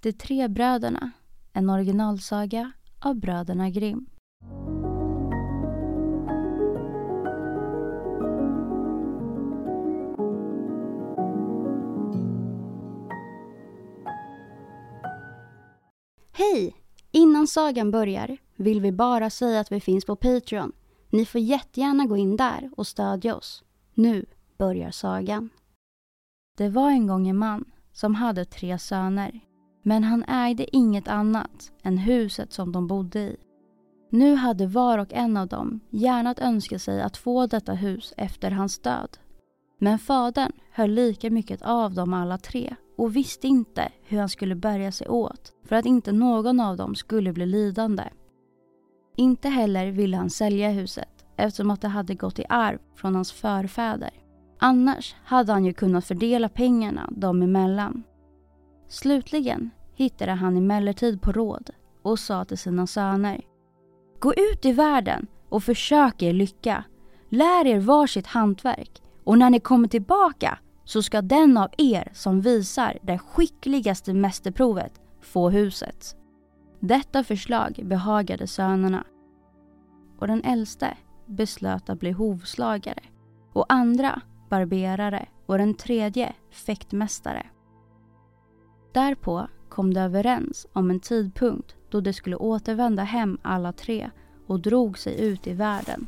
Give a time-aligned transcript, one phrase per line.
[0.00, 1.10] De tre bröderna,
[1.52, 4.06] en originalsaga av bröderna Grimm.
[16.32, 16.74] Hej!
[17.10, 20.72] Innan sagan börjar vill vi bara säga att vi finns på Patreon.
[21.10, 23.64] Ni får jättegärna gå in där och stödja oss.
[23.94, 24.26] Nu
[24.58, 25.50] börjar sagan.
[26.56, 29.47] Det var en gång en man som hade tre söner.
[29.88, 33.36] Men han ägde inget annat än huset som de bodde i.
[34.10, 38.50] Nu hade var och en av dem gärna önskat sig att få detta hus efter
[38.50, 39.18] hans död.
[39.78, 44.54] Men fadern höll lika mycket av dem alla tre och visste inte hur han skulle
[44.54, 48.04] bärga sig åt för att inte någon av dem skulle bli lidande.
[49.16, 53.32] Inte heller ville han sälja huset eftersom att det hade gått i arv från hans
[53.32, 54.10] förfäder.
[54.58, 58.02] Annars hade han ju kunnat fördela pengarna dem emellan.
[58.88, 61.70] Slutligen hittade han emellertid på råd
[62.02, 63.40] och sa till sina söner.
[64.20, 66.84] Gå ut i världen och försök er lycka.
[67.28, 72.40] Lär er varsitt hantverk och när ni kommer tillbaka så ska den av er som
[72.40, 76.16] visar det skickligaste mästerprovet få huset.
[76.80, 79.04] Detta förslag behagade sönerna
[80.18, 83.02] och den äldste beslöt att bli hovslagare
[83.52, 87.46] och andra barberare och den tredje fäktmästare.
[88.92, 94.10] Därpå kom de överens om en tidpunkt då de skulle återvända hem alla tre
[94.46, 96.06] och drog sig ut i världen.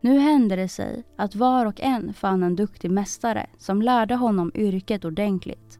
[0.00, 4.52] Nu hände det sig att var och en fann en duktig mästare som lärde honom
[4.54, 5.78] yrket ordentligt.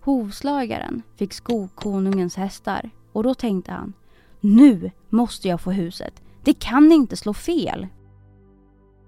[0.00, 3.92] Hovslagaren fick sko konungens hästar och då tänkte han
[4.40, 6.22] Nu måste jag få huset.
[6.44, 7.86] Det kan inte slå fel.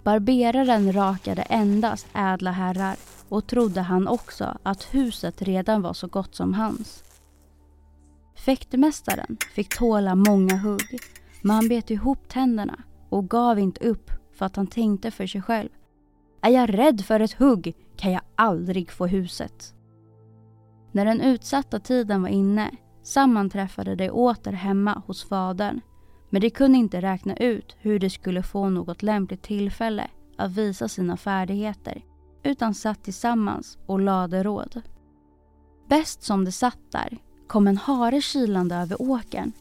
[0.05, 2.97] Barberaren rakade endast ädla herrar
[3.35, 7.05] och trodde han också att huset redan var så gott som hans.
[8.35, 10.99] Fäktmästaren fick tåla många hugg
[11.43, 12.79] men han bet ihop tänderna
[13.09, 15.69] och gav inte upp för att han tänkte för sig själv.
[16.43, 19.75] Är jag rädd för ett hugg kan jag aldrig få huset.
[20.93, 22.71] När den utsatta tiden var inne
[23.03, 25.81] sammanträffade de åter hemma hos fadern
[26.31, 30.89] men de kunde inte räkna ut hur de skulle få något lämpligt tillfälle att visa
[30.89, 32.03] sina färdigheter
[32.45, 34.83] utan satt tillsammans och lade råd.
[35.89, 39.53] Bäst som de satt där kom en hare kilande över åkern.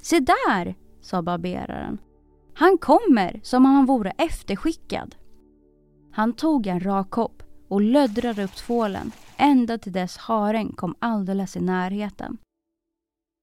[0.00, 1.98] Se där, sa barberaren.
[2.54, 5.16] Han kommer som om han vore efterskickad.
[6.12, 11.56] Han tog en rak kopp och löddrade upp tvålen ända till dess haren kom alldeles
[11.56, 12.38] i närheten.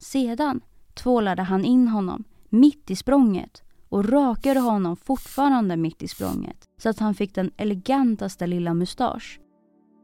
[0.04, 0.62] Sedan
[0.94, 6.90] tvålade han in honom mitt i språnget och rakade honom fortfarande mitt i språnget så
[6.90, 9.40] att han fick den elegantaste lilla mustasch.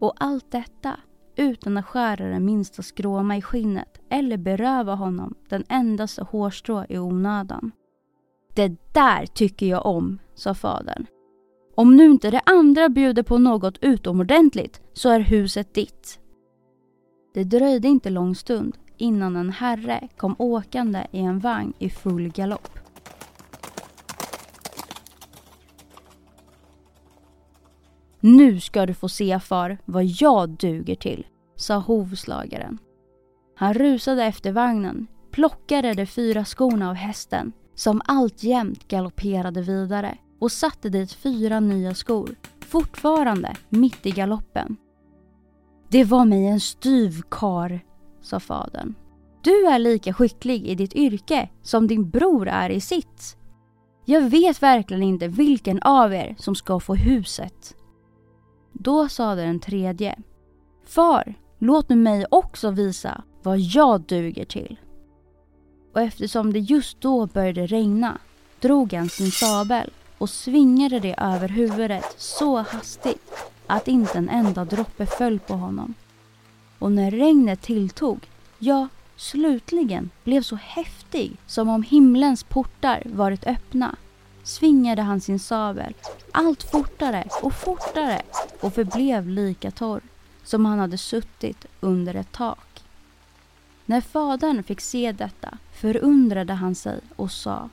[0.02, 1.00] Och allt detta
[1.36, 6.98] utan att skära den minsta skråma i skinnet eller beröva honom den endaste hårstrå i
[6.98, 7.72] onödan.
[8.56, 11.06] Det där tycker jag om, sa fadern.
[11.76, 16.20] Om nu inte det andra bjuder på något utomordentligt så är huset ditt.
[17.34, 22.30] Det dröjde inte lång stund innan en herre kom åkande i en vagn i full
[22.30, 22.83] galopp.
[28.25, 31.25] Nu ska du få se far vad jag duger till,
[31.56, 32.78] sa hovslagaren.
[33.56, 40.51] Han rusade efter vagnen, plockade de fyra skorna av hästen som alltjämt galopperade vidare och
[40.51, 44.78] satte dit fyra nya skor, fortfarande mitt i galoppen.
[45.90, 47.79] Det var mig en styv kar,
[48.22, 48.96] sa fadern.
[49.43, 53.37] Du är lika skicklig i ditt yrke som din bror är i sitt.
[54.05, 57.76] Jag vet verkligen inte vilken av er som ska få huset.
[58.73, 60.16] Då sade den tredje.
[60.85, 64.79] Far, låt nu mig också visa vad jag duger till.
[65.93, 68.17] Och eftersom det just då började regna
[68.59, 73.34] drog han sin sabel och svingade det över huvudet så hastigt
[73.67, 75.93] att inte en enda droppe föll på honom.
[76.79, 78.29] Och när regnet tilltog,
[78.59, 83.96] ja, slutligen blev så häftig som om himlens portar varit öppna,
[84.43, 85.93] svingade han sin sabel
[86.31, 88.22] allt fortare och fortare
[88.64, 90.02] och förblev lika torr
[90.44, 92.84] som han hade suttit under ett tak.
[93.86, 97.70] När fadern fick se detta förundrade han sig och sa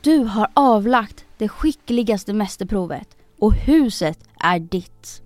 [0.00, 5.22] Du har avlagt det skickligaste mästerprovet och huset är ditt.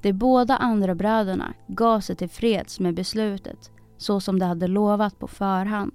[0.00, 5.18] De båda andra bröderna gav sig till freds med beslutet så som de hade lovat
[5.18, 5.92] på förhand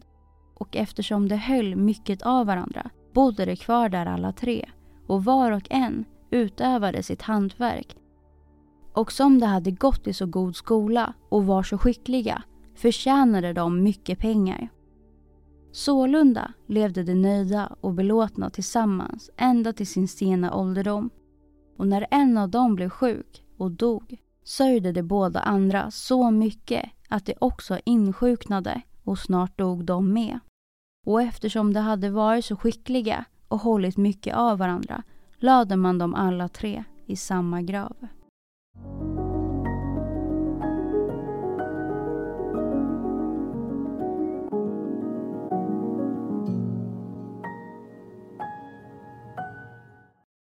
[0.54, 4.70] och eftersom de höll mycket av varandra bodde de kvar där alla tre
[5.08, 6.06] och var och en
[6.36, 7.96] utövade sitt hantverk.
[8.94, 12.44] Och som de hade gått i så god skola och var så skickliga
[12.76, 14.70] förtjänade de mycket pengar.
[15.72, 21.10] Sålunda levde de nöjda och belåtna tillsammans ända till sin sena ålderdom.
[21.78, 26.90] Och när en av dem blev sjuk och dog sörjde de båda andra så mycket
[27.10, 30.40] att de också insjuknade och snart dog de med.
[31.06, 35.04] Och eftersom de hade varit så skickliga och hållit mycket av varandra
[35.45, 38.07] lade man dem alla tre i samma grav.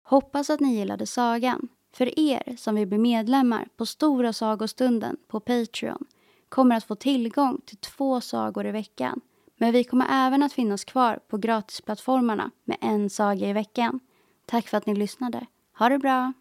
[0.04, 1.68] Hoppas att ni gillade sagan.
[1.94, 6.06] För er som vill bli medlemmar på Stora sagostunden på Patreon
[6.50, 9.22] kommer att få tillgång till två sagor i veckan.
[9.58, 14.00] Men vi kommer även att finnas kvar på gratisplattformarna med en saga i veckan.
[14.50, 15.46] Tack för att ni lyssnade.
[15.78, 16.34] Ha det bra!